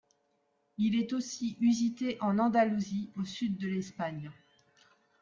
Il 0.79 0.95
est 0.99 1.13
aussi 1.13 1.57
usité 1.61 2.17
en 2.21 2.39
Andalousie, 2.39 3.11
au 3.17 3.23
sud 3.23 3.57
de 3.59 3.67
l’Espagne. 3.67 4.31